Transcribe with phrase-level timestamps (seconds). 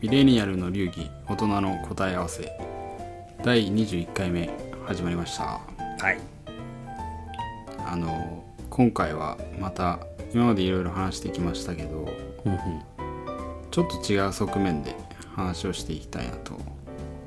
[0.00, 2.52] ミレニアルの流儀大人の答え合わせ。
[3.42, 4.48] 第21回目
[4.86, 5.44] 始まりました。
[5.44, 6.20] はい。
[7.84, 9.98] あの今回はまた
[10.32, 12.08] 今までいろいろ話してきましたけど
[12.44, 12.58] うんうん。
[13.72, 14.94] ちょっと違う側面で
[15.34, 16.56] 話をしていきたいなと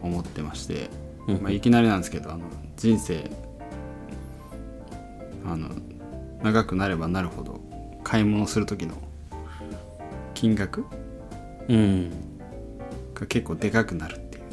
[0.01, 0.89] 思ってまして、
[1.27, 1.41] うん。
[1.41, 2.45] まあ、いきなりなんですけどあの
[2.77, 3.29] 人生
[5.45, 5.67] あの
[6.41, 7.59] 長くなればなるほど
[8.05, 8.95] 買い物する時の
[10.35, 10.85] 金額？
[11.67, 12.30] うん
[13.21, 14.43] が結構でかくなるっていう。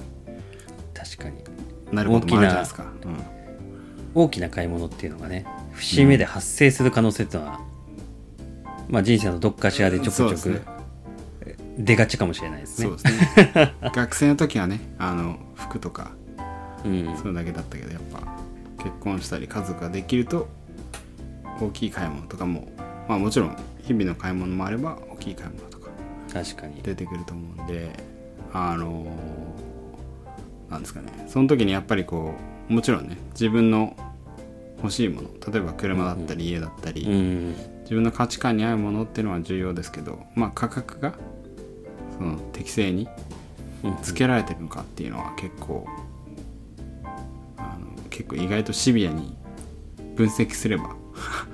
[0.95, 1.43] 確かに。
[1.91, 2.85] なることもあるじゃないですか、
[4.15, 7.61] 大きな買い物っていうのがね節目で発生する可能性っていうのは、
[8.89, 10.61] まあ人生のどっかしらでちょこちょく
[11.79, 12.91] 出がちかもしれないですね。
[12.91, 13.75] ね。
[13.95, 16.13] 学生の時はねあの服とか
[16.85, 17.16] うん。
[17.16, 18.21] それだけだったけどやっぱ
[18.83, 20.49] 結婚したり家族ができると
[21.61, 22.69] 大きい買い物とかも
[23.09, 25.89] まあもちろん日々の買い物もあれば大きい買い物とか
[26.30, 26.83] 確かに。
[26.83, 28.18] 出てくると思うんで
[28.52, 29.07] あの
[30.71, 31.27] なんですかね。
[31.29, 32.35] その時にやっぱりこ
[32.68, 33.96] うもちろんね自分の
[34.79, 37.54] 欲しいもの例えば車だったり家だったり、うん
[37.88, 41.15] 自分の価値観に合うものっていうのは重要ですけどまあ価格が
[42.19, 43.09] その適正に
[43.82, 45.87] うんつけられてるのかっていうのは結構
[47.57, 49.35] あの結構意外とシビアに
[50.16, 50.96] 分析すれば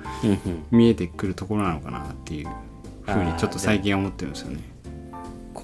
[0.71, 2.49] 見えてくるところなのかなっていう
[3.05, 4.59] ふうにちょっと最近思ってるんですよね。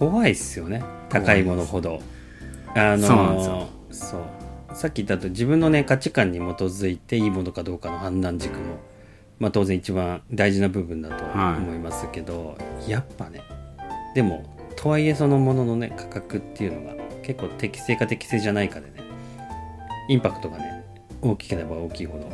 [0.01, 0.83] 怖いっすよね。
[1.09, 2.01] 高いものほど。
[2.75, 4.75] あのそう。
[4.75, 8.77] さっき言ったと自分のね価値観に基づいていいものかどうかの判断軸も
[9.37, 11.57] まあ当然一番大事な部分だとはい。
[11.57, 13.43] 思いますけど、やっぱね
[14.15, 14.43] でも
[14.75, 19.03] とはいえそのもののね価格っていうのが結構適正か適正じゃないかでね
[20.09, 20.83] インパクトがね
[21.21, 22.27] 大きければ大きいほど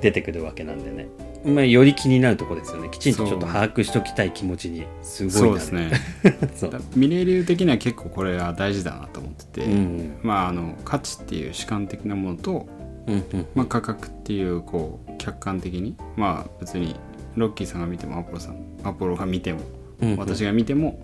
[0.00, 1.08] 出てくるわけなんでね。
[1.44, 2.88] まあより気になるところですよね。
[2.90, 4.86] きちんとちょっと把握しときたい気持ちに。
[5.02, 5.90] すごいそうですね。
[6.54, 6.70] そう。
[6.70, 12.68] だミレー流的には結構これは大事だなと思ってて、うんまああの価値っていう主観的なものと、
[13.06, 13.46] うんうん。
[13.54, 16.96] まあ、価格っていうこう客観的にまあ別に
[17.36, 19.60] ロッキーさんが見てもアポロさんアポロが見ても
[20.00, 20.16] うんうん。
[20.18, 21.00] 私が見ても、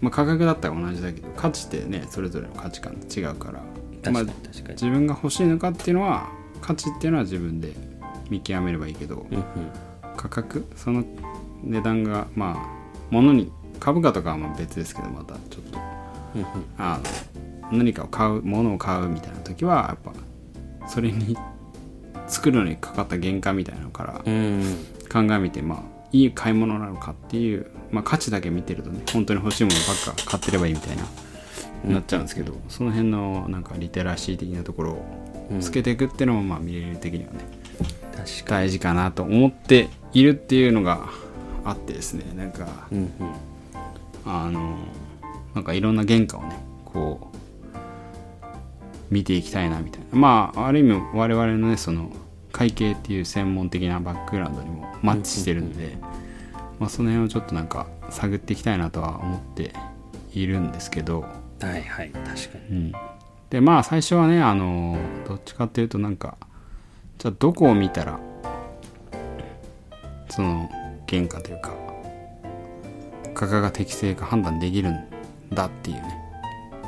[0.00, 3.62] まあ、価格だったら同じだけど価値ってねそれぞれの価値観違うから。
[4.02, 6.28] 確かにまあ、確かに、自分が欲しいのかっていうのは
[6.60, 7.72] 価値っていうのは自分で
[8.30, 9.44] 見極めればいいけどうんうん。
[10.16, 10.66] 価格？
[10.76, 11.04] その
[11.62, 15.78] 値段がまあ物に株価とかはまあ別ですけどまたちょっと。
[16.36, 16.48] うんうん。
[16.78, 17.00] あ
[17.70, 21.36] の何かを買う物を買うみたいな時はやっぱそれに
[22.28, 24.62] 作るのにかかった原価みたいなのからうん。
[25.08, 31.04] 鑑みてまあいい買い物なのかっていう、まあ、価値だけ見てるとね本当に欲しいものばっか買ってればいいみたいな、
[31.94, 35.04] なっちゃうんですけどその辺のなんかリテラシー的なところを
[35.60, 37.40] つけていくっていうのもまあ見れる的にはね
[38.16, 41.08] 確か大事かなと思っているっていうのが
[41.64, 43.32] あってですねなんかに、うんうん、
[44.24, 44.76] あの
[45.54, 47.36] なんかいろんな原価をねこう
[49.10, 50.06] 見ていきたいなみたいな。
[50.12, 52.10] まあある意味我々のねその
[52.52, 55.98] 会計っていう専門的なバックグラウンドにもマッチしてるんで、
[56.78, 59.74] まあ、その辺をちょっとなんか探っていきたいなとは思って
[60.32, 61.20] いるんですけど、
[61.60, 62.76] はいはい確かに。
[62.76, 62.92] うん、
[63.50, 64.98] でまあ最初はねあの
[65.28, 66.38] どっちかっていうとなんか
[67.18, 68.18] じゃあどこを見たら
[70.28, 70.68] その
[71.08, 71.72] 原価というか
[73.34, 74.98] 価格が適正か判断できるん
[75.52, 76.02] だっていうね。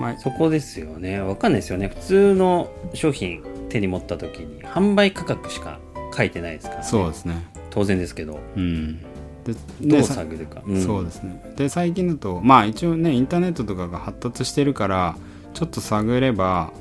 [0.01, 1.21] まあそこですよね。
[1.21, 1.89] わかんないですよね。
[1.89, 5.79] 普通の商品手に持った時に販売価格しか
[6.17, 7.43] 書いてないですから、ね、そうですね。
[7.71, 8.41] 当然ですけど。
[8.57, 9.01] うん。
[9.45, 11.43] でどう探るか、そうですね。
[11.57, 15.17] で最近だとまあ一応ねインターネットとかが発達してるから
[15.55, 16.73] ちょっと探れば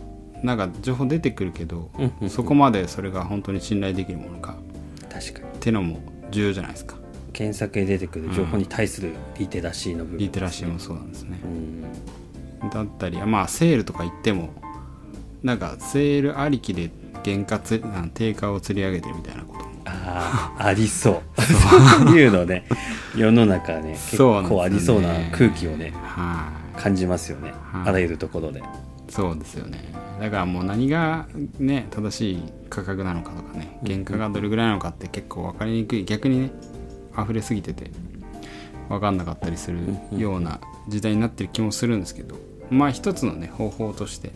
[0.44, 2.30] なんか情報出てくるけど、うんうんうん。
[2.30, 4.56] そこまでそれが本当に信頼できるものか。
[5.10, 5.46] 確かに。
[5.46, 6.00] ってのも
[6.32, 6.96] 重要じゃないですか。
[7.34, 11.40] 検索で出てくる情報に対するリテラシーの部分、リテラシーもそうなんですね。
[12.64, 12.70] う、ん。
[12.70, 14.50] だったりまあセールとか言っても
[15.44, 16.90] なんかセールありきで
[17.24, 17.84] 原価つ
[18.14, 19.68] 定価を釣り上げてるみたいなことも。
[19.86, 21.42] ああありそう。
[21.42, 22.18] そう。
[22.18, 22.66] いうのね。
[23.16, 23.92] 世の中ね。
[23.92, 26.82] 結構ありそうな空気をねはい。
[26.82, 27.90] 感じますよね、はい。
[27.90, 28.62] あらゆるところで
[29.10, 29.80] そうですよね。
[30.20, 31.28] だからもう何が
[31.60, 36.06] ね正しい価格なのかとかね原価がどれぐらいなのかって結構分かりにくい。
[36.06, 36.52] 逆にね
[37.18, 37.92] 溢れすぎてて
[38.90, 39.80] 分かんなかったりする
[40.16, 42.36] ような時代になってる気もするんですけど
[42.70, 44.32] まあ一つのね方法として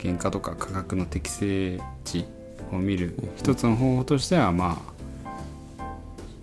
[0.00, 2.24] 原価とか価格の適正値
[2.72, 4.92] を見る一つの方法としてはまあ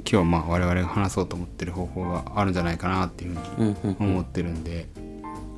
[0.09, 3.35] 今日まあ我々が話そうと思ってる方法があるんじゃないかなっていう
[3.75, 4.87] ふうに思ってるんで、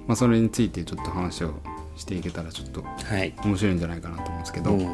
[0.07, 1.53] まあ、それについてちょっと話を
[1.95, 3.33] していけたらちょっとはい。
[3.43, 4.85] 面白いんじゃないかなと思うんですけど、うん。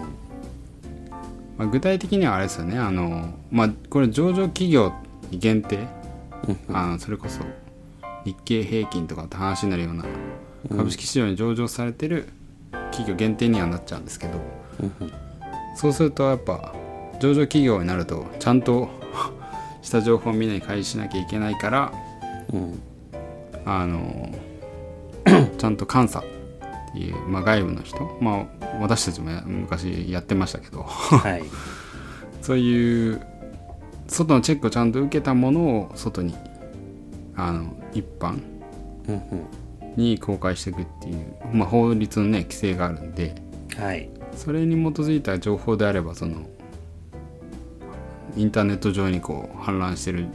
[1.58, 2.78] まあ、具体的にはあれですよね。
[2.78, 4.94] あの、まあ、これ上場企業
[5.32, 5.88] に限定
[6.70, 7.42] あのそれこそ
[8.24, 10.06] 日経平均とかって話になるような
[10.70, 12.28] 株式市場に上場されてる
[12.92, 14.40] 企業限定にはなっちゃうんですけど
[15.76, 16.74] そうするとやっぱ
[17.20, 18.90] 上場企業になるとちゃんと
[19.82, 21.94] した情報をみんなに開示しなきゃいけないから
[22.54, 22.80] うん。
[23.66, 24.30] あの
[25.58, 26.24] ちゃんと監査っ
[26.94, 30.84] ていう、まあ、外部の人、まあ、私たちもや昔やってましたけど。
[30.84, 31.44] はい。
[32.42, 33.22] そういう
[34.08, 36.34] 外のチェックをちゃんと受けたものを外に
[37.36, 38.40] あの一般
[39.98, 43.36] に公開していくっていう、まあ、法律のね規制があるんで。
[43.78, 44.10] はい。
[44.34, 46.48] それに基づいた情報であればその
[48.36, 50.28] インターネット上にこう氾濫してる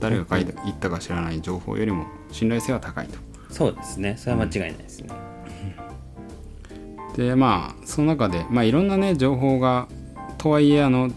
[0.00, 3.18] 誰が書いた言ったか知らない情報よりも信頼性は高いと。
[3.54, 4.16] そうですね。
[4.18, 5.10] それは間違いないですね。
[7.16, 9.86] でまあその中で、まあ、いろんなね情報が
[10.38, 11.12] とはいえあの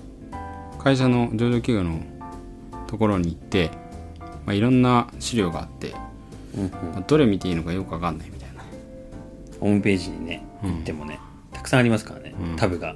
[0.77, 1.99] 会社の上場企業の
[2.85, 3.71] ところに行って、
[4.45, 5.95] まあ、いろんな資料があって、
[6.55, 6.69] うんうん。
[6.69, 8.61] まあどれ見ていいのかよくわかんないみたいな。
[9.59, 10.73] ホームページにねうん。
[10.75, 11.19] 行ってもね、
[11.51, 12.55] たくさんありますからね、うん。
[12.55, 12.95] タブが。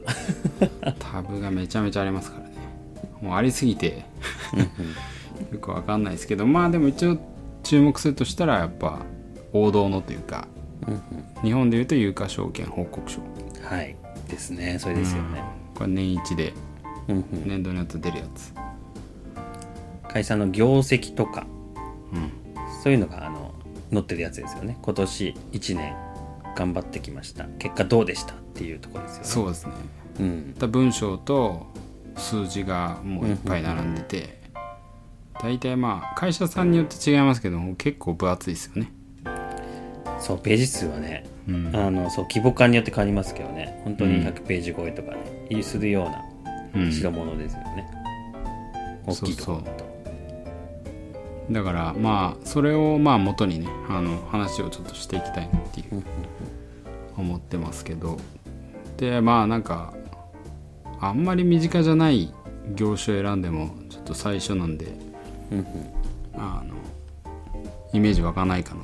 [0.99, 2.51] タブがめちゃめちゃありますからね。
[3.21, 4.05] もうありすぎて
[5.51, 7.17] よくわかんないですけどまあでも一応
[7.63, 8.99] 注目するとしたらやっぱ
[9.53, 10.47] 王道のというか
[10.87, 11.01] うんうん。
[11.43, 13.19] 日本でいうと有価証券報告書。
[13.63, 13.95] はい。
[14.27, 14.77] ですね。
[14.79, 15.43] それですよね、
[15.75, 16.53] これ年一で
[17.07, 17.25] うんうん。
[17.47, 18.53] 年度のやつ出るやつ。
[20.07, 21.45] 会社の業績とか
[22.13, 22.31] うん。
[22.83, 23.53] そういうのがあの
[23.91, 24.77] 載ってるやつですよね。
[24.81, 25.95] 今年1年
[26.55, 27.45] 頑張ってきました。
[27.59, 29.27] 結果どうでしたっていうところですよね。
[29.27, 29.73] そうですね。
[30.19, 30.53] うん。
[30.55, 31.67] だ文章と
[32.15, 34.41] 数字がもういっぱい並んでて
[35.41, 38.91] 大体まあ会社さんによって違いますけども結構分厚いですよね
[40.21, 41.71] そうページ数はねうん。
[41.75, 43.81] あのそう規模感によって変わりますけどね。
[43.83, 45.11] 本当に100ページ超えとか
[45.49, 46.23] ね、するような
[46.75, 46.91] うん。
[46.91, 47.89] 代物ですよね、
[49.05, 49.91] 大きいところだと。
[51.49, 56.03] だからまあそれをまあ元にねあの話をちょっとしていきたいなっていう
[57.17, 58.17] 思ってますけど。
[58.97, 59.93] でまあなんか
[60.99, 62.31] あんまり身近じゃない
[62.75, 64.85] 業種を選んでもちょっと最初なんで
[65.51, 65.65] うんうん。
[66.35, 66.75] あの
[67.93, 68.83] イメージ湧かないかな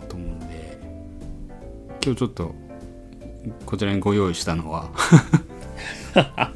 [2.07, 2.55] 今日ちょっと
[3.65, 4.89] こちらにご用意したのは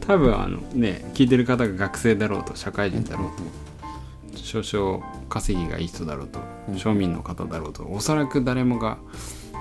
[0.00, 6.40] 多分あのね聞いてる方が学生だろうと社会人だろうと少々稼ぎがいい人だろうと
[6.70, 8.96] 庶民の方だろうとおそらく誰もが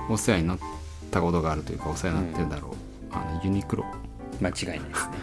[0.10, 0.60] お世話になっ
[1.12, 2.72] たことがあるというかお世話になってるだろう、
[3.12, 3.84] あのユニクロ。
[4.42, 5.18] 間違いないですね。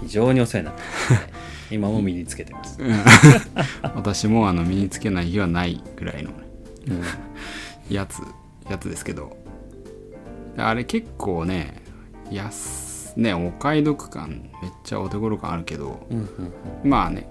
[0.00, 1.32] 非常にお世話になってます、ね、
[1.70, 2.78] 今も身につけてます、
[3.94, 6.30] 私もあの身につけない日はないぐらいの
[6.88, 7.94] うん。
[7.94, 8.22] やつ
[8.70, 9.36] やつですけど
[10.56, 11.82] あれ結構ね
[12.30, 17.28] 安ねお買い得感めっちゃお手頃感あるけどうんうんまあね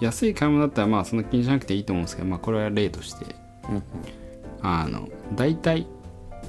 [0.00, 3.26] 安い買い物だったらまあそんな気にしなくていいと思うんですけどまあこれは例として
[3.68, 3.82] うんうん。
[4.62, 5.86] あの大体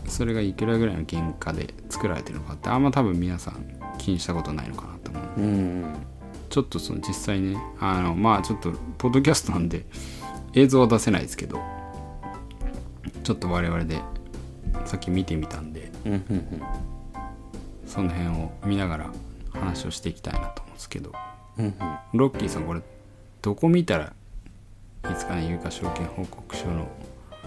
[0.07, 3.65] それがいくらぐらいの原価で作られてるのかってあんま多分皆さん
[3.97, 5.47] 気にしたことないのかなと思ううんう
[5.87, 5.95] ん。
[6.49, 9.85] ちょっとその実際ねあのまあちょっとポッドキャストなんで
[10.53, 11.59] 映像は出せないですけど
[13.23, 14.01] ちょっと我々で
[14.85, 15.70] さっき見てみたんで
[16.05, 16.61] うんうんうん。
[17.85, 19.11] その辺を見ながら
[19.51, 21.11] 話をしていきたいなと思うんですけど。
[21.57, 21.73] うんうん。
[22.13, 22.81] ロッキーさんこれ
[23.41, 24.13] どこ見たら
[25.05, 26.87] いいですかね有価証券報告書の。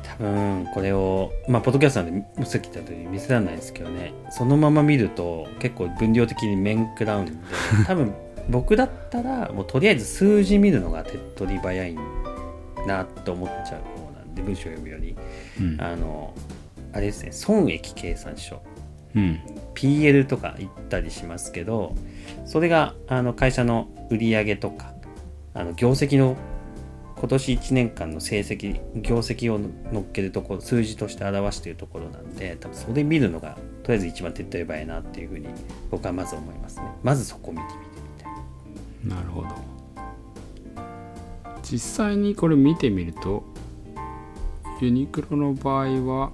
[0.03, 4.13] 多分これをまあポッドキャストなんでさっき言った通り見せられないですけどね。
[4.31, 7.33] そのまま見ると結構分量的に面食らうんで。
[7.87, 8.13] 多分
[8.51, 11.97] 僕だったらもうとりあえず数字見るのが手っ取り早い
[12.87, 15.17] なと思っちゃう方なんで文章を読むより。
[15.59, 15.81] うん。
[15.81, 16.35] あの
[16.95, 18.63] あれですね損益計算書。
[19.15, 19.41] うん。
[19.75, 21.95] PL とか言ったりしますけど
[22.47, 24.95] それがあの会社の売上とか
[25.53, 26.37] あの業績の
[27.17, 29.59] 今年1年間の成績業績を
[29.93, 35.49] 乗っけるところ数字として表しているところなんで多分それ見るのがとりあえず一番手っ取り早いなっていうふうに
[35.91, 36.85] 僕はまず思いますね。
[37.03, 39.17] まずそこ見てみてみたいな。
[39.17, 39.49] なるほど。
[41.63, 43.45] 実際にこれ見てみると
[44.81, 46.33] ユニクロの場合は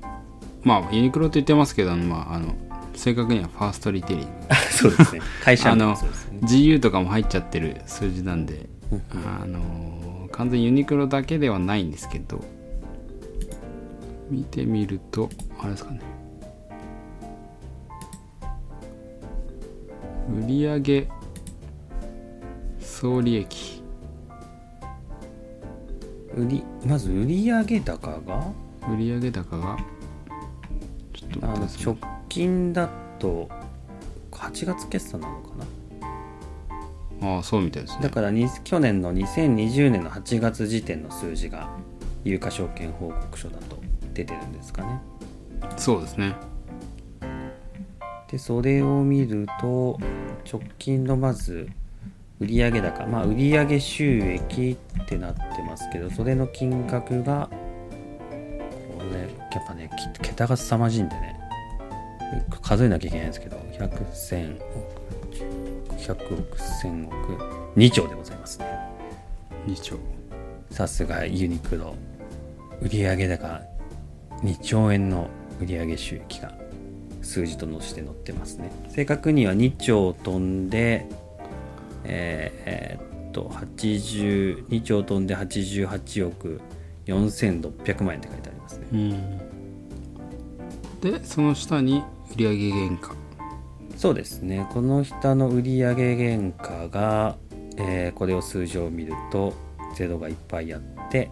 [0.62, 2.54] まあユニクロって言ってますけど、まあ、あの
[2.94, 4.32] 正確にはファーストリテイリング。
[4.70, 5.22] そうですね。
[5.42, 5.98] 会社あのね。
[6.42, 9.02] GU とかも入っちゃってる数字なんで、うん。
[9.42, 12.40] あの完全ユニクロだけではないんですけど
[14.30, 16.00] 見てみるとあれですかね。
[20.46, 21.08] 売上
[22.78, 23.82] 総利益。
[26.36, 28.52] 売りまず売上高が？
[28.88, 29.76] 売上高が？
[31.42, 31.96] あ直
[32.28, 33.48] 近だと
[34.32, 35.50] 8月決算なのか
[37.20, 37.36] な？
[37.36, 38.02] ああそうみたいですね。
[38.02, 41.68] だからに去年の2020年の8月時点の数字が
[42.24, 43.78] 有価証券報告書だと
[44.14, 45.00] 出てるんですかね。
[45.76, 46.34] そうですね。
[48.30, 49.98] でそれを見ると
[50.50, 51.68] 直近のまず
[52.38, 57.56] 売上高まあ売上収益ってなってますけどそれの金額がこ
[59.12, 59.28] れ
[59.58, 61.38] やっぱねき桁が凄まじいんでね。
[62.62, 67.16] 数えなきゃいけないんですけど100千億100億1000億
[67.76, 68.66] 2兆でございますね。
[69.66, 69.96] 2兆。
[70.70, 71.96] さすがユニクロ
[72.80, 73.60] 売上高
[74.42, 75.28] 2兆円の
[75.60, 76.54] 売上収益が
[77.22, 78.70] 数字として載ってますね。
[78.88, 81.06] 正確には2兆飛んで
[82.04, 86.60] えーえーっと82兆飛んで88億
[87.14, 88.86] 4600万円って書いてありますね。
[88.92, 89.40] うん。
[91.00, 92.02] でその下に
[92.36, 93.14] 売上原価。
[93.96, 94.66] そうですね。
[94.72, 97.36] この下の売上原価が、
[97.76, 99.52] えーこれを数字を見ると
[99.94, 101.30] ゼロがいっぱいあって、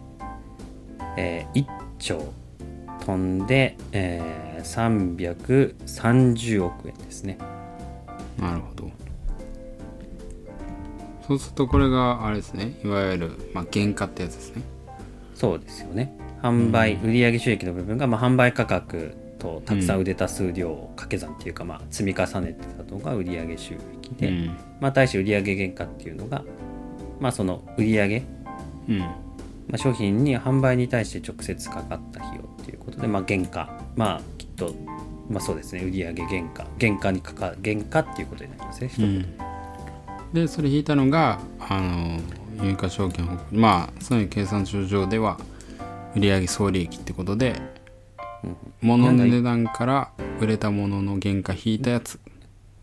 [1.17, 1.67] えー1
[1.97, 2.33] 兆
[3.05, 7.37] 飛んで、えー330億円ですね。
[8.39, 8.89] なるほど。
[11.27, 12.79] そうするとこれがあれですね。
[12.83, 14.63] いわゆる、まあ、原価ってやつですね
[15.39, 16.13] そうですよね。
[16.43, 23.79] 販売、売上収益の部分が、まあ、販売価格とたくさん売れた数量を掛け算っていうか、まあ、積み重ねてたのが売上収益
[24.17, 24.47] で、うん。
[24.81, 26.43] まあ、対して売上原価っていうのが、
[27.21, 28.21] まあ、その売上
[28.89, 28.99] うん。
[28.99, 33.69] まあ、商品に販売に対して直接かかった費用っていうことで、まあ、原価。
[33.95, 34.75] まあきっと、
[35.29, 35.83] まあ、そうですね。
[35.83, 36.67] 売上原価。
[36.81, 39.25] 原価にかか原価っていうことになりますね、うん。
[40.33, 42.19] でそれ引いたのがあの
[42.61, 45.37] 有価証券まあそういう計算書上では
[46.15, 47.55] 売上総利益ってことで
[48.43, 52.19] うん物の値段から売れたものの原価引いたやつ。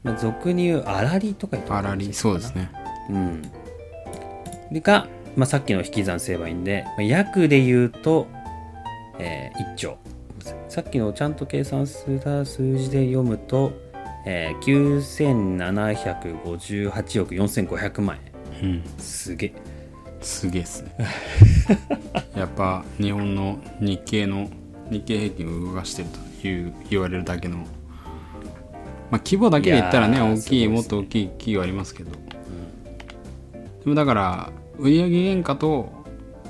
[0.02, 2.70] まあ、俗に言う粗利とか言って粗利そうですね。
[3.10, 3.42] うん。
[4.70, 8.26] でが、まあ、さっきの引き算すればいいんで、まあ、約で言うと、
[9.18, 9.98] えー1兆。
[10.68, 13.72] さっきのちゃんと計算した数字で読むと、
[14.26, 15.08] えー、
[16.44, 18.18] 9758億4500万
[18.62, 18.70] 円。
[18.70, 18.84] うん。
[18.98, 19.54] すげえ
[20.26, 20.90] すげえっすね。
[22.36, 24.50] やっぱ日本の日経の
[24.90, 26.08] 日経平均を動かしてる
[26.42, 32.18] という言われるだけのまあ規模だけで言ったらね大きいねもっと大きい企業ありますけど、で
[33.86, 35.92] もだから売上原価と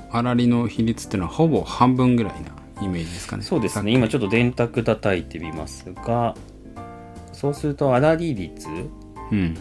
[0.09, 3.43] 粗利の比率っていうのはほぼ半分ぐらいなイメージですかね。
[3.43, 3.91] そうですね。
[3.91, 6.35] 今ちょっと電卓叩いてみますが
[7.31, 8.67] そうすると粗利率
[9.31, 9.55] うん。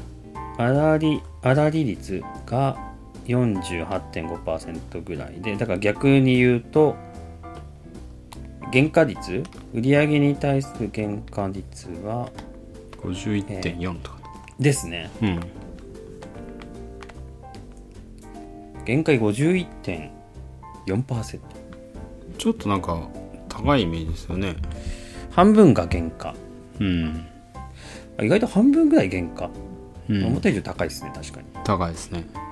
[0.56, 2.85] 粗利粗利率が
[3.26, 6.96] 48.5%ぐらいでだから逆に言うと
[8.72, 12.30] 原価率売上に対する原価率は
[13.02, 14.16] 51.4とか、
[14.58, 15.10] ですね。
[15.22, 15.40] うん。
[18.84, 21.40] 限界51.4%
[22.38, 23.08] ちょっとなんか
[23.48, 24.56] 高いイメージですよね。
[25.30, 26.34] 半分が原価。
[26.80, 27.26] うん、
[28.18, 29.50] あ意外と半分ぐらい原価、
[30.08, 31.46] うん、思った以上高いですね確かに。
[31.64, 32.45] 高いですね、うん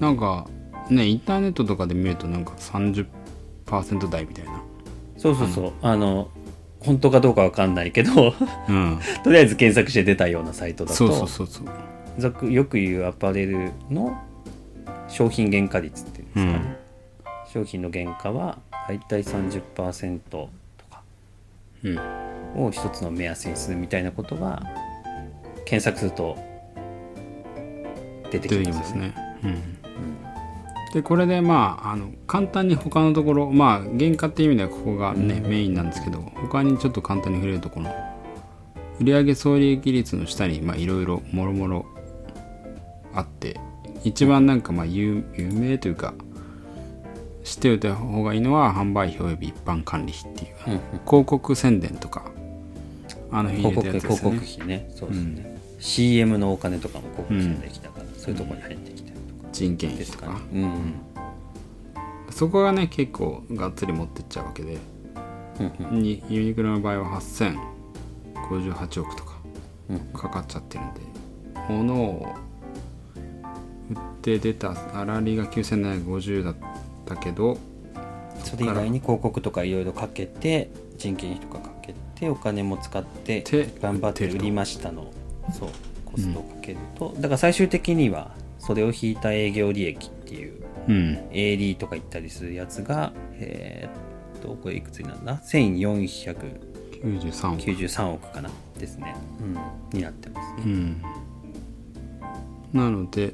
[0.00, 0.46] なんか
[0.90, 4.62] ねインターネットとかで見るとなんか30%台みたいな。
[5.16, 5.72] そうそうそう。
[5.82, 6.30] あの
[6.80, 8.34] 本当かどうかわかんないけど
[8.68, 8.98] うん。
[9.24, 11.66] とりあえず検索して出たようなサイトだとそうそうそうそう。
[12.18, 14.16] 俗よく言うアパレルの
[15.08, 16.76] 商品原価率っていうんですかね、
[17.52, 20.48] 商品の原価はだいたい30%と
[20.90, 21.02] か
[21.82, 21.98] うん。
[22.56, 24.62] を一つの目安にするみたいなことは
[25.64, 26.36] 検索すると
[28.30, 28.72] 出てきますよね。
[28.72, 29.14] きますね。
[29.44, 29.77] うん
[30.92, 37.94] でこれでまああの簡単に他のところまあ原価っていう意味ではここがね、メインなんですけど他にちょっと簡単に触れるとこの
[39.00, 41.86] 売上総利益率の下にまあいろいろもろもろ
[43.14, 43.60] あって
[44.04, 46.14] 一番なんかまあ有有名というか
[47.44, 50.80] 知っておいた方がいいのは販売費及び一般管理費っていう、うんうん。
[51.06, 52.30] 広告宣伝とか
[53.30, 54.38] あの広告入れたやつです広よね。
[54.40, 54.90] 告費ね。
[54.94, 59.07] そうですね、CM のお金とかも広告費できたから、そういうところに入ってきたりとか
[59.52, 60.26] 人件です費とか。
[60.26, 60.40] かね。
[60.54, 60.94] うん。
[62.30, 64.78] そこがね結構がっつり持ってっちゃうわけで。
[65.60, 66.02] うんうん。
[66.02, 69.38] にユニクロの場合は8058億とか。
[69.90, 71.00] うんかかっちゃってるんで。
[71.68, 72.34] 物を
[73.90, 76.56] 売って出た粗利が9750だっ
[77.06, 77.58] たけど。
[78.44, 85.10] それ以外に広告とかいろいろかけて人件費とかかけてお金も使ってで頑張って売りましたの。
[85.52, 85.68] そう。
[86.04, 91.28] コストをかけると、だから最終的にはそれを引いた営業利益っていううん。
[91.30, 96.34] AD とか言ったりするやつがえーっとこれいくつになるんだ？1493
[97.02, 98.26] 93億。
[98.26, 98.50] 億かな？
[98.78, 100.62] ですね、うん、になってますね。
[100.64, 101.02] うん。
[102.72, 103.32] なので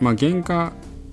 [0.00, 0.72] まあ原価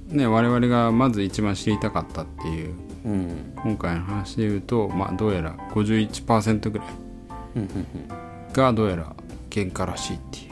[0.10, 3.54] ね我々がまず一番知りたかったっていううん。
[3.64, 6.88] 今回の話で言うと、まあ、どうやら51%ぐらい
[8.54, 9.16] がどうやら
[9.52, 10.52] 原価らしいっていう、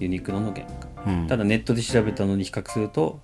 [0.00, 0.64] ユニクロの原。
[0.80, 1.26] 価うん。
[1.26, 3.20] ただネットで調べたのに比較すると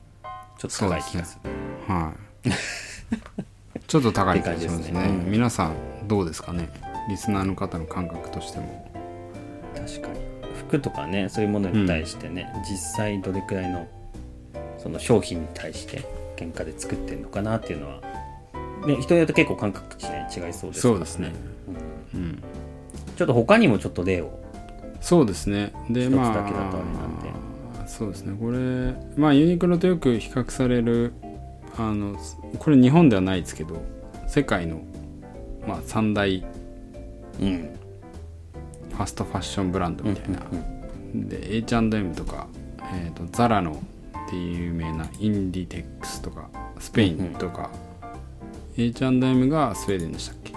[0.59, 1.51] ちょっと高い気がする。
[1.93, 2.13] は
[2.45, 2.51] い。
[3.87, 4.83] ちょっと高い気がしますね。
[4.83, 5.25] って感じですね。
[5.25, 5.31] うん。
[5.31, 5.75] 皆さん
[6.07, 6.71] どうですかね？
[7.09, 8.91] リスナーの方の感覚としても。
[9.75, 10.19] 確かに。
[10.69, 13.89] 服とかねそういうものに対してね、実際どれくらいの
[14.77, 16.05] その商品に対して
[16.37, 18.01] 原価で作ってるのかなっていうのは、
[18.87, 21.33] ね、人によって結構感覚値ね違いそうですからそうですね。
[22.15, 22.21] うん。
[22.21, 22.43] うん。
[23.17, 24.39] ちょっと他にもちょっと例を。
[25.01, 25.73] そうですね。
[25.89, 26.35] でまあ
[27.89, 28.37] そうですね。
[28.39, 31.13] これまあユニクロとよく比較される
[31.77, 32.17] あの
[32.59, 33.83] これ日本ではないですけど
[34.29, 34.81] 世界の、
[35.67, 36.45] まあ、三大
[37.41, 37.71] うん
[38.91, 40.79] ファストファッションブランドみたいな、うん
[41.15, 42.49] で H&M とか、
[42.93, 43.83] えー、とザラの
[44.27, 47.71] っていう有名なインディテックスとかスペインとか、
[48.77, 50.53] H&M がスウェーデンでしたっけ？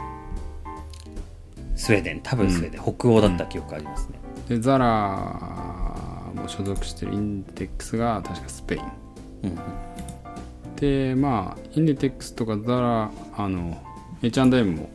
[1.77, 2.19] スウェーデン。
[2.21, 4.19] 多分スウェーデン、北欧だった記憶ありますね、
[4.50, 5.70] でザラ
[6.33, 8.81] も所属してるインデックスが確かスペイン。
[9.43, 9.59] うん
[10.75, 13.79] でまあインディテックスとかザラあの
[14.23, 14.89] H&M も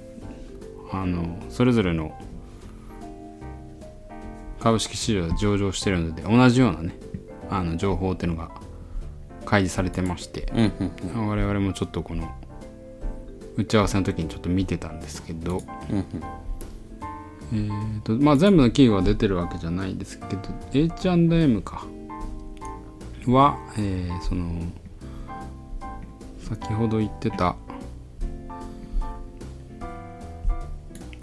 [0.91, 2.13] あのそれぞれの
[4.59, 6.97] 株式市場で上場してるので同じようなね
[7.51, 8.51] あの情報っていうのが
[9.45, 11.29] 開示されてましてうんうんうん。
[11.29, 12.29] 我々もちょっとこの
[13.57, 16.05] 打ち合わせの時にちょっと見てたんですけど、うん
[17.53, 20.41] えーとまあ、全部の企業が出てるわけじゃないですけど
[20.73, 21.87] H&M か。
[23.27, 24.63] は、えーその
[26.41, 27.57] 先ほど言ってた、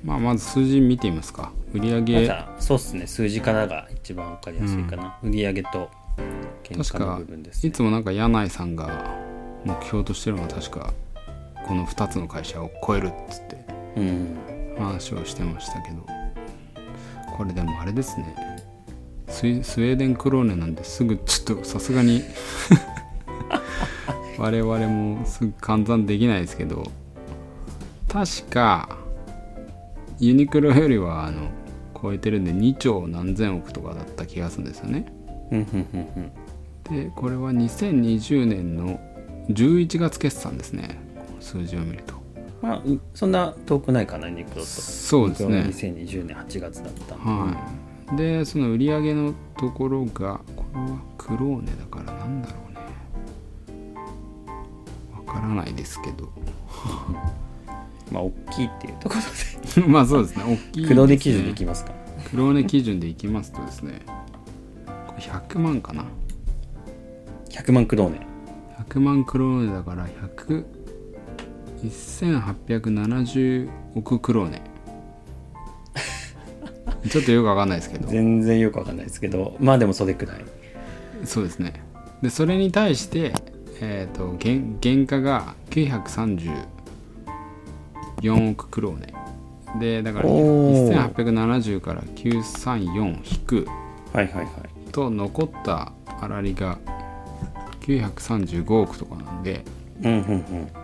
[0.04, 1.54] まあ、まず数字見てみますか。
[1.74, 3.08] 売ま上そうっすね。
[3.08, 6.28] 数字からが一番わかりやすいかな、売上と原
[6.64, 9.16] 価の確か部分です、ね、いつもなんか柳井さんが
[9.64, 10.94] 目標としてるのは確か
[11.66, 13.66] この2つの会社を超えるっつって
[13.96, 14.38] うん。
[14.78, 16.06] 話をしてましたけど
[17.34, 18.36] これでもあれですね。
[19.28, 22.22] スウェーデンクローネなんですぐちょっとさすがに。
[24.38, 26.92] 我々もすぐ換算できないですけど。
[28.08, 28.98] 確か
[30.20, 31.48] ユニクロよりはあの
[32.00, 35.12] 超えてるんで2兆何千億とかだった気がするんですよね。
[36.90, 39.00] でこれは2020年の
[39.50, 41.00] 11月決算ですね。
[41.40, 42.23] 数字を見ると
[42.64, 44.68] まあうんそんな遠くないかなユニクロと。
[44.68, 45.58] そうですね。
[45.58, 47.26] ユニクロは2020年8月だったんで。
[47.26, 52.80] はい、でその売り上げのところがこれはクローネだからなんだろうね。
[55.14, 56.30] わからないですけど。
[58.10, 59.16] まあ大きいっていうとこ
[59.78, 60.44] ろ まあそうですね。
[60.46, 61.92] 大きいで黒で基準でいきますか。
[62.32, 64.06] クローネ基準でいきますとですね
[65.06, 66.06] これ100万かな。
[67.50, 68.26] 100万クローネ
[68.90, 70.83] 100万クローネだから100
[71.84, 74.62] 1870億クローネ
[77.10, 78.08] ちょっとよくわかんないですけど。
[78.08, 80.46] 全然よくわかんないですけどまあでもそれくらい。
[81.26, 81.84] そうですね。
[82.22, 83.34] でそれに対して、
[83.82, 89.14] えー、と原原価が934億クローネ
[89.80, 91.14] でだからおー。
[91.14, 93.68] 1870から934引く。
[94.14, 94.48] はいはいはい。
[94.92, 95.92] と残った
[96.22, 96.78] 粗利が
[97.82, 99.64] 935億とかなんで。
[100.04, 100.68] うんうんうん。
[100.74, 100.83] あ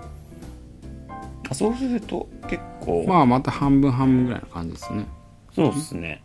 [1.54, 5.06] そうすると結構、まあまた半分半分ぐらいの感じですね。
[5.54, 6.22] そうですね。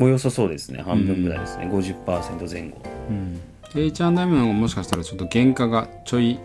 [0.00, 0.82] およそそうですね。
[0.82, 2.78] 半分ぐらいですね、50%前後。
[3.74, 6.38] で H&M の方がもしかしたらちょっと原価がちょい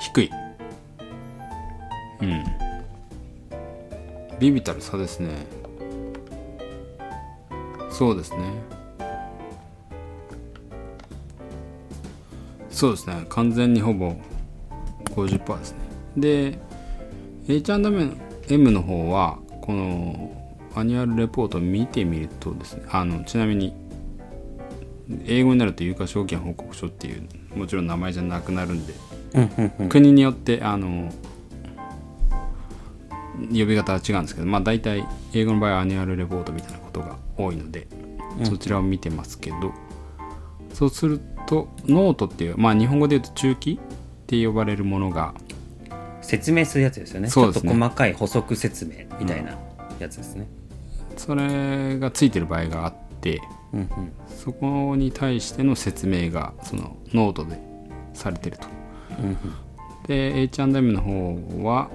[0.00, 0.30] 低い。
[2.20, 2.44] うん。
[4.38, 5.30] ビビたる差ですね。
[7.90, 8.38] そうですね。
[12.70, 13.26] そうですね。
[13.28, 14.14] 完全にほぼ
[15.26, 15.78] 50%ですね。
[16.16, 16.58] で
[17.48, 20.34] H&M の方はこの
[20.74, 23.74] annual report を見てみるとですねあのちなみに
[25.26, 27.26] 英語になると有価証券報告書っていう
[27.56, 28.94] もちろん名前じゃなくなるんで、
[29.88, 31.10] 国によってあの
[33.48, 37.86] 呼び方は違うんですけどまあ大体英語の場合は annual report みたいなことが多いので、
[38.44, 39.72] そちらを見てますけど
[40.74, 43.80] そうするとノートっていうまあ日本語で言うと注記
[44.28, 45.32] って呼ばれるものが
[46.20, 47.30] 説明するやつですよね。
[47.30, 47.70] そうですね。
[47.70, 49.56] ちょっと細かい補足説明みたいな
[49.98, 50.46] やつですね、
[51.16, 53.40] それがついてる場合があって
[53.72, 53.88] うんうん。
[54.28, 57.58] そこに対しての説明がそのノートで
[58.12, 58.66] されてると。
[59.18, 59.36] うんうん。
[60.06, 61.88] で H&M の方は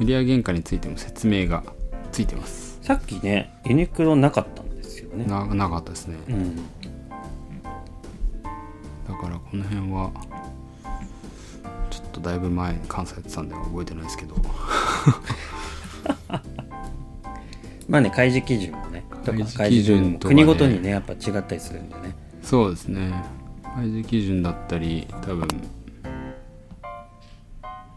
[0.00, 1.62] 売上原価についても説明が
[2.10, 2.80] ついてます。
[2.82, 5.24] さっきねユニクロなかったんですよね。
[5.26, 6.16] ななかったですね。
[6.28, 6.56] うん。
[6.56, 6.62] だ
[9.20, 10.10] からこの辺は
[12.22, 14.36] だいぶ前関西やってたんで覚えてないですけど。
[17.88, 20.42] まあね開示基準もねとか開示基準とかね。
[20.42, 22.14] 国ごとにねやっぱ違ったりするんでね。
[22.42, 23.12] そうですね。
[23.74, 25.46] 開示基準だったり多分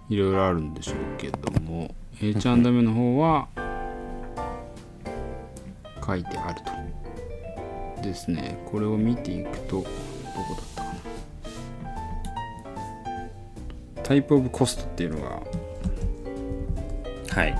[0.09, 3.47] いろいろあるんでしょうけども H&M の方は
[6.05, 6.75] 書いてあると。
[8.05, 8.57] ですね。
[8.71, 9.87] これを見ていくとどこ
[10.55, 10.74] だっ
[14.05, 15.41] タイプオブコストっていうのが。
[17.31, 17.55] はい。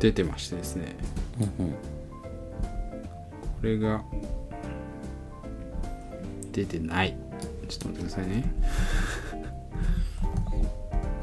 [0.00, 0.96] 出てましてですね。
[1.58, 1.72] うんうん。
[1.72, 1.78] こ
[3.60, 4.02] れが。
[6.50, 7.14] 出てない。
[7.68, 8.44] ちょっと待ってくださいね。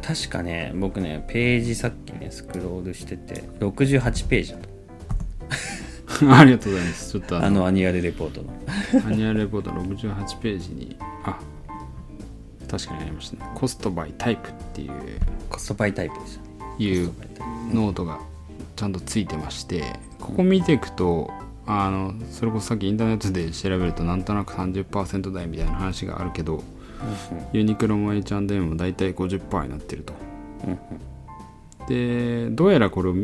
[0.06, 4.70] 確かね僕ねページさっきねスクロールしてて68ページだと
[6.36, 7.12] ありがとうございます。
[7.12, 7.48] ちょっとあの。
[7.48, 8.54] あの annual report の。
[9.08, 11.40] annual report 68ページにあ
[12.70, 13.52] 確かにありましたね。
[13.56, 14.92] cost by type っていう
[15.50, 16.50] cost by type でしたね。
[16.78, 17.12] いう
[17.74, 18.20] ノートが
[18.76, 19.84] ちゃんとついてまして
[20.20, 21.30] ここ見ていくと
[21.66, 26.64] あのそれこそさっきインターネットで調べるとなんとなく30%台みたいな話があるけど
[27.54, 30.14] ユニクロも H&M も大体50%になってると。
[31.88, 33.16] でどうやらこれを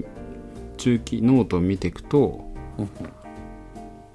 [0.77, 2.43] 中期ノートを見ていくと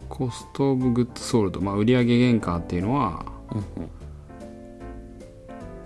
[0.08, 3.90] cost of goods sold、まあ、売上原価っていうのはうんうん。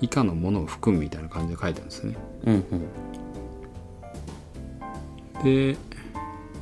[0.00, 2.16] 以下のものを含むみたいな感じで書いてあるんですね。
[2.46, 2.64] うん
[5.34, 5.44] うん。
[5.44, 5.76] で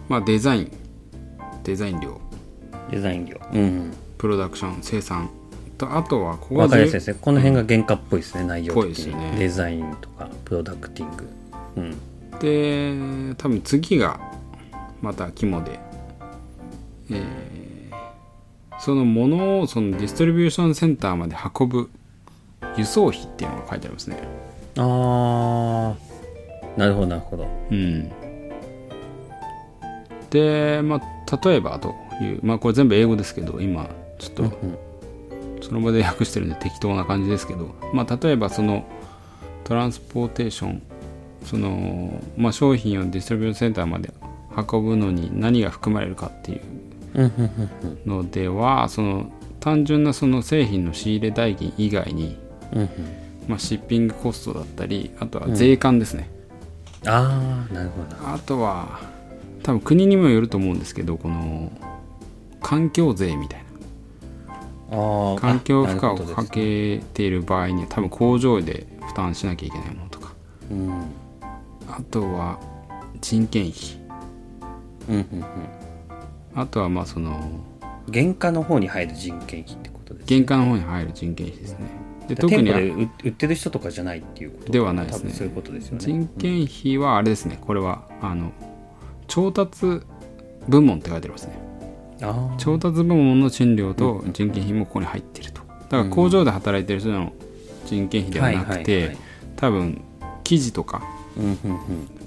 [0.08, 0.72] まあデザイン。
[1.64, 2.20] デザイン量
[2.90, 5.30] デザイン業うん production 生産。
[5.78, 7.18] とあとはここうんわかりやすい重ですね。
[7.20, 9.36] この辺が原価っぽいですね内容ぽい的に、ですよね。
[9.38, 11.28] デザインとかプロダクティング。
[11.76, 11.96] うん。
[12.38, 14.20] で多分次が
[15.00, 15.78] また肝で、
[17.10, 17.61] えー
[18.84, 21.88] そのものをそのディストリビューションセンターまで運ぶ
[22.76, 24.18] 輸送費っていうのが書いてありますね。
[24.76, 26.78] あー。
[26.78, 27.46] なるほどなるほど。
[27.70, 28.10] うん。
[30.30, 34.78] でまあ例えばというまあこれ全部英語ですけど今ちょっと、うん。
[35.60, 38.84] その場で訳してるんで適当な感じですけど、まあ、例えばその
[39.62, 40.82] トランスポーテーション
[41.44, 44.12] その、まあ、商品をディストリビューションセンターまで
[44.56, 46.60] 運ぶのに何が含まれるかっていう
[48.06, 52.38] のではその単純なその製品の仕入れ代金以外に、
[52.72, 52.88] うんうん。
[53.48, 56.30] まあ、シッピングコストだったりあとは税関ですね、
[57.06, 59.00] ああなるほどあとは
[59.62, 61.72] 多分国にもよると思うんですけどこの
[62.60, 63.72] 環境税みたいな。
[65.40, 70.34] 環境負荷をかけている場合には多分工場で負担しなきゃいけないものとか。
[70.70, 70.92] うん。
[71.88, 72.60] あとは
[73.22, 73.98] 人件費。
[75.08, 75.44] うんうん
[76.54, 81.78] あとはまあそのうん原価の方に入る人件費ってことです原価の方に入る人件費ですね。
[82.28, 84.72] で特店に売売ってる人とかじゃないっていうこと。
[84.72, 85.32] ではないですね。
[85.32, 85.98] そういうことですよね。
[86.00, 87.58] 人件費はあれですね。
[87.60, 88.52] これはあの
[89.28, 90.00] 調達
[90.68, 91.58] 部門って書いてありますね。
[92.58, 95.62] 調達部門の賃料と人件費もここに入っていると。
[95.88, 97.32] だから工場で働いてる人の
[97.86, 99.16] 人件費ではなくてはい
[99.56, 100.02] 多分
[100.42, 101.04] 生地とか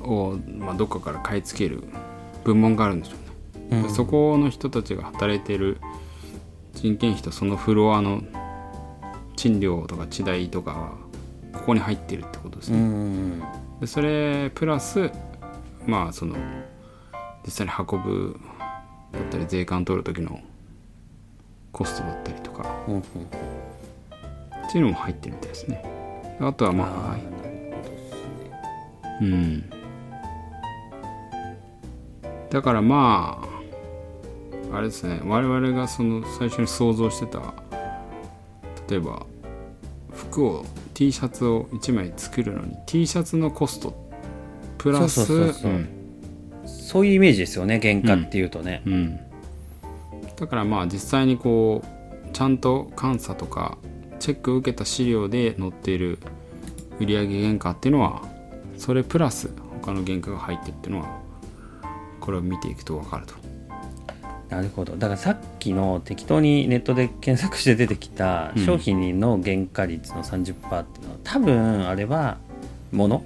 [0.01, 1.83] を、まあ、どっかから買い付ける
[2.45, 3.24] 部門があるんでしょうね、
[3.71, 3.83] うん。
[3.83, 5.79] うんそこの人たちが働いてる
[6.73, 8.21] 人件費とそのフロアの
[9.35, 10.93] 賃料とか地代とかは
[11.53, 13.43] ここに入ってるってことですね、うんうん
[13.81, 15.11] でそれプラス
[15.85, 16.37] まあその
[17.45, 18.39] 実際に運ぶ
[19.11, 20.39] だったり税関取る時の
[21.71, 22.73] コストだったりとか。
[22.87, 23.01] うんうん。
[23.01, 23.03] っ
[24.71, 25.83] ていうのも入ってるみたいですね。
[26.39, 27.17] あとはまあ
[29.21, 29.69] うん。
[32.49, 33.54] だからまあ
[34.77, 37.53] あれですね我々がその最初に想像してた
[38.89, 39.25] 例えば
[40.13, 43.93] 服を T シャツを1枚作るのに T シャツのコスト
[44.77, 45.53] プラス
[46.67, 49.19] そういうイメージですよね原価っていうとね、うん、
[50.35, 53.77] だからまあ実際にこうちゃんと監査とか
[54.19, 56.19] チェックを受けた資料で載っている
[56.99, 58.23] 売上原価っていうのは
[58.77, 59.49] それプラス
[59.81, 61.19] 他の原価が入ってるっていうのは
[62.19, 63.44] これを見ていくと分かると
[64.49, 64.95] なるほど。
[64.95, 68.65] だからさっきの適当にネットで検索して出てきたうん。
[68.65, 72.37] 商品の原価率の30%っていうのは多分あれは
[72.91, 73.23] 物？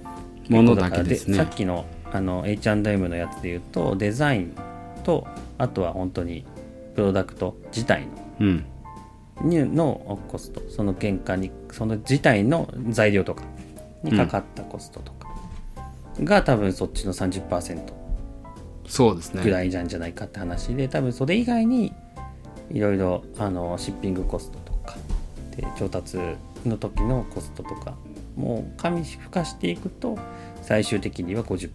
[0.49, 1.38] 物だけですね。
[1.38, 4.55] さっきのあの H&M のやつで言うとデザイン
[5.03, 5.27] と
[5.58, 6.43] あとは本当に
[6.95, 8.08] プロダクト自体
[8.39, 8.65] うん。
[9.43, 10.62] のコスト。
[10.69, 13.43] その原価にその自体の材料とか
[14.03, 15.27] にかかったコストとか
[16.23, 17.98] が多分そっちの30%
[18.89, 19.43] そうですね。
[19.43, 21.93] ぐらいなんじゃないかって話で多分それ以外に
[22.71, 24.97] いろいろあのシッピングコストとか
[25.56, 26.17] で調達
[26.65, 27.95] の時のコストとか
[28.36, 30.17] もう加味付加していくと
[30.63, 31.69] 最終的には50%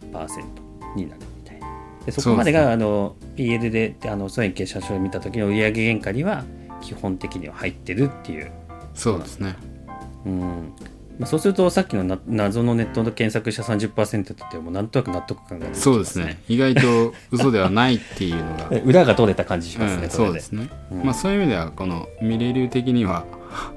[0.97, 1.67] になるみたいな。
[2.05, 6.45] でそこまでがあの PL でであの損益計算書を見た時の売上原価には
[6.81, 8.51] 基本的には入ってるっていう。
[8.93, 9.57] そうですね。
[10.27, 10.73] うん
[11.19, 16.43] まあ、そうするとさっきのな謎のネットの検索した30%ってもうなんとなく納得感が出てきますそうですね。
[16.49, 18.69] 意外と嘘ではないっていうのが。
[18.73, 21.05] え 裏が取れた感じしますね、うん、そうですね、うん。
[21.05, 23.25] まあそういう意味ではこのミレ流的には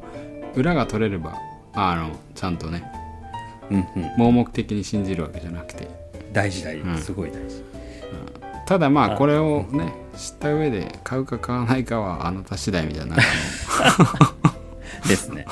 [0.56, 1.36] 裏が取れれば
[1.73, 2.84] あのちゃんとね
[3.69, 5.89] うんうん、盲目的に信じるわけじゃなくて。
[6.32, 6.97] 大事大事、うん。
[6.97, 7.62] すごい大事。
[8.65, 13.17] ただまああこれをね知った上で買うか買わないかはあなた次第みたいな。
[15.08, 15.45] ですね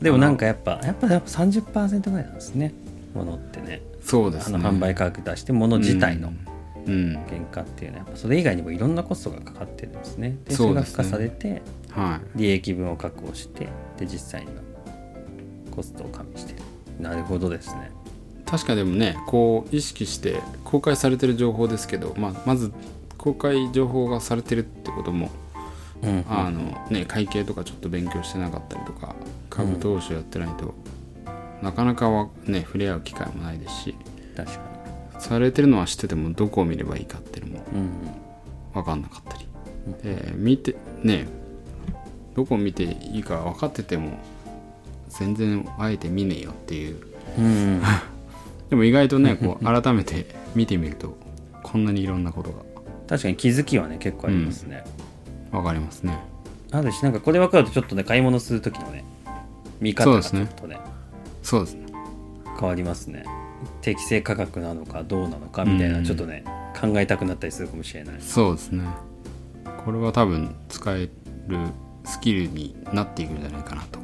[0.00, 2.72] でもなんかやっぱやっぱやっぱ30%ぐらいなんですね。
[3.14, 3.82] ものってね。
[4.02, 4.56] そうですね。
[4.56, 6.32] あの販売価格出してもの自体の。
[6.86, 10.38] うん、原価っていうのはやっぱそれ以外にもいろんなコストがかかってるんですね。
[10.46, 10.74] でそそうですね。
[10.74, 12.38] れが付加されてはい。
[12.38, 14.52] 利益分を確保してで実際の
[15.70, 16.54] コストを加味して。
[16.54, 16.60] る
[16.98, 17.90] なるほどですね。
[18.46, 22.72] 確かでもねこう意識して公開されてる情報ですけど、まあ、まず
[23.18, 25.30] 公開情報がされてるってことも、
[26.02, 26.24] うん。
[26.28, 29.14] あのね、会計とかちょっと勉強してなかったりとか
[29.50, 30.74] 株投資をやってないと、
[31.60, 33.96] なかなかはね触れ合う機会もないですし
[34.36, 34.60] 確か
[35.18, 37.80] されてるのは知っててもどこを見ればいいかっていうのもにうん。
[37.80, 38.20] うん
[38.72, 39.46] 分かんなかったり、
[40.02, 41.26] で見てね
[42.34, 44.18] どこを見ていいか分かってても
[45.08, 47.00] 全然あえて見ねえよっていう。
[47.38, 47.82] うん。
[48.70, 51.18] でも意外とねこう改めて見てみると
[51.64, 52.64] こんなにいろんなこと
[53.08, 54.84] 確かに気づきはね結構ありますね、
[55.52, 56.16] が分かりますね。
[56.70, 59.04] あるしなんかこれ分かるとちょっとね買い物する時のね
[59.80, 60.78] 見方がちょっとね
[61.42, 61.86] そうですね。
[62.58, 63.24] 変わりますね。
[63.80, 66.04] 適正価格なのかどうなのかみたいな、うん。
[66.04, 66.44] ちょっとね
[66.78, 68.16] 考えたくなったりするかもしれない。
[68.20, 68.84] そうですね。
[69.84, 71.08] これは多分使え
[71.46, 71.58] る
[72.04, 73.98] スキルになっていくんじゃないかなと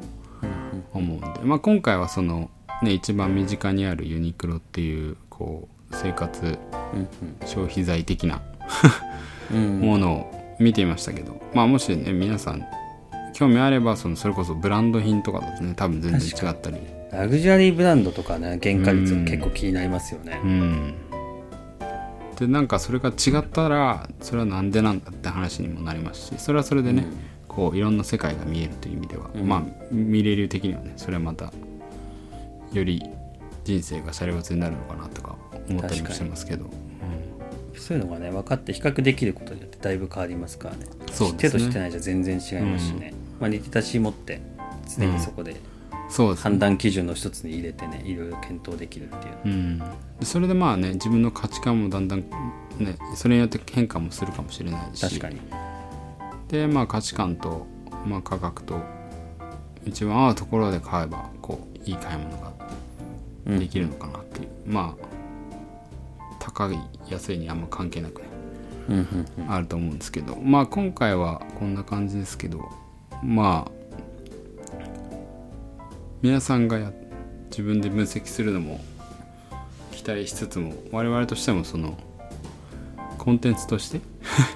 [0.93, 2.49] 思うんで、まあ、今回はその
[2.83, 6.57] ね一番身近にあるユニクロっていうこう生活
[6.93, 8.41] うん消費財的な
[9.51, 12.65] ものを見てみましたけど、まあもしね皆さん
[13.37, 16.77] 興味あればそのそれこそブランド品とかだとね多分全然違ったり。
[17.11, 20.41] ラグジュアリーブランドとかね原価率は結構気になりますよね。
[20.43, 20.95] うん。
[22.35, 27.05] でなんかそれが違ったらそれはなんでなんだって話にもなりますしそれはそれでね、
[27.47, 29.47] こういろんな世界が見えるという意味では、うん。
[29.47, 31.53] まあ見れる的にはねそれはまた
[32.73, 33.03] より
[33.65, 35.35] 人生がシャレオツになるのかなとか
[35.69, 36.65] 思ったりもしてますけど、
[37.75, 40.87] そういうのがね分かって比較できることによってだいぶ変わりますからね。
[41.11, 41.63] そうですね。
[41.63, 44.41] と知ってないじゃ全然違いますしね、まあ、リテラシー持って
[44.97, 45.55] 常にそこで
[46.09, 46.43] そうですね。
[46.43, 49.35] 判断基準の一つに入れてねいろいろ検討できるっていう。
[49.45, 49.85] うん、で
[50.23, 55.01] それでまあね自分の価値観もだんだんねそれによって変化もするかもしれないし。
[55.01, 55.39] 確かに。
[56.47, 57.65] でまあ価値観と、
[58.05, 58.79] まあ、価格と
[59.85, 62.53] 一番合うところで買えばこういい買い物が
[63.47, 65.07] うんできるのかなっていう、まあ
[66.39, 68.27] 高い安いにあんま関係なくね
[68.89, 69.51] うんうんうん。
[69.51, 70.37] あると思うんですけど。
[70.37, 72.69] まあ今回はこんな感じですけど
[73.23, 73.71] まあ
[76.21, 76.91] 皆さんがや
[77.49, 78.79] 自分で分析するのも
[79.91, 81.97] 期待しつつも我々としてもその
[83.17, 83.99] コンテンツとして？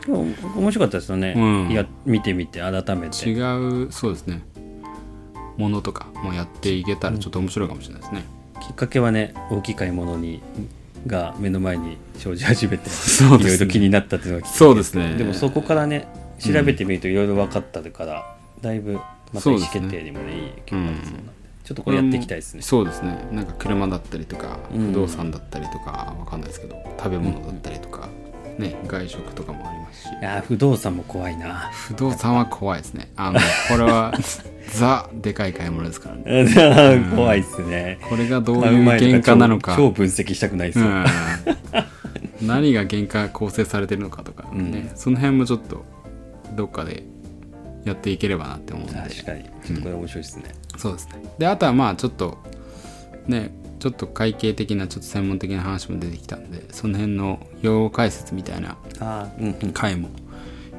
[0.07, 1.71] 面白かったですよね、うん。
[1.71, 3.29] いや見てみて改めて。
[3.29, 4.41] 違うそうですね。
[5.57, 8.23] ものとかもやっていけたらちょっと面白いかもしれないですね、
[8.61, 10.41] きっかけはね大きい買い物に
[11.05, 15.15] が目の前に生じ始めていろいろ気になったっていうのがきっかけそうですね。
[15.17, 16.07] でもそこからね
[16.39, 18.99] 調べてみるといろいろ分かったから、だいぶ
[19.33, 21.31] また意思決定にもねいい影響がありそうなんで、
[21.63, 22.61] ちょっとこれやっていきたいですね。
[22.61, 23.27] そうですね。
[23.31, 24.87] なんか車だったりとかうん。
[24.87, 28.09] 不動産だったりとかわかんないですけど食べ物だったりとか、
[28.57, 30.09] ね外食とかもありますし。
[30.09, 31.71] いやー不動産も怖いな。
[31.71, 33.11] 不動産は怖いですね。
[33.15, 34.13] あのこれは
[34.73, 37.05] ザでかい買い物ですからね。
[37.15, 37.99] 怖いっすね。
[38.09, 39.75] これがどういう原価なのか。
[39.75, 42.47] 超超分析したくないですよ、うん。
[42.47, 44.97] 何が原価構成されてるのかとかね、うん。
[44.97, 45.85] その辺もちょっと
[46.55, 47.03] どっかで
[47.83, 48.93] やっていければなって思うんで。
[48.93, 49.43] 確かに。
[49.43, 50.43] ちょっとこれ面白いですね、
[50.77, 51.13] そうですね。
[51.37, 52.37] であとはまあちょっと
[53.27, 58.77] ねちょっと会計的なちょっと専門的な話も出てきたんでその辺の用語解説みたいな
[59.73, 60.09] 回も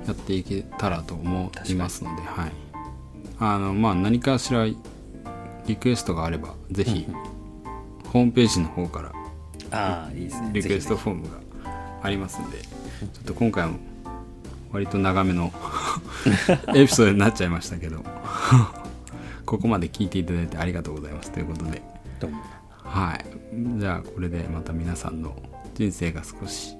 [0.06, 2.52] やっていけたらと思いますのではい。
[3.40, 4.66] あのまあ何かしら
[5.66, 7.08] リクエストがあればぜひ
[8.04, 9.12] ホームページの方から
[9.72, 10.50] ああいいですね。
[10.52, 11.40] リクエストぜフォームが
[12.02, 13.78] ありますんでちょっと今回も
[14.72, 15.52] 割と長めの
[16.74, 18.02] エピソードになっちゃいましたけど。
[19.44, 21.30] ここまで聞いていただいてありがとうございます。
[21.30, 21.72] ということで。
[21.72, 21.82] ひ
[22.20, 22.42] どうも。
[22.70, 23.26] はい。
[23.78, 25.36] じゃあこれでまた皆さんの
[25.74, 26.76] 人生が少し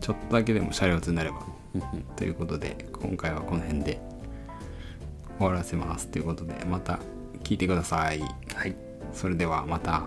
[0.00, 1.40] ちょっとだけでもシャレオツになれば。
[2.16, 4.00] ということで今回はこの辺で
[5.38, 6.08] 終終わらせます。
[6.08, 6.98] ということでまた
[7.44, 8.20] 聞いてください。
[8.54, 8.74] はい。
[9.12, 10.02] それではまた